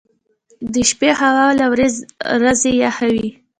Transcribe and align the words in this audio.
•د 0.73 0.75
شپې 0.89 1.09
هوا 1.21 1.47
له 1.59 1.65
ورځې 2.41 2.71
یخه 2.83 3.07
وي. 3.13 3.29